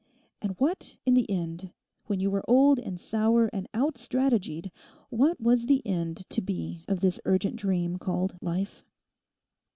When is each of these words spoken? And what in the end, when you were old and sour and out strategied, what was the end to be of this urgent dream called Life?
And 0.41 0.55
what 0.57 0.97
in 1.05 1.13
the 1.13 1.29
end, 1.29 1.73
when 2.07 2.19
you 2.19 2.31
were 2.31 2.43
old 2.49 2.79
and 2.79 2.99
sour 2.99 3.51
and 3.53 3.69
out 3.75 3.97
strategied, 3.97 4.71
what 5.11 5.39
was 5.39 5.67
the 5.67 5.85
end 5.85 6.27
to 6.31 6.41
be 6.41 6.83
of 6.87 7.01
this 7.01 7.19
urgent 7.23 7.55
dream 7.57 7.97
called 7.99 8.35
Life? 8.41 8.83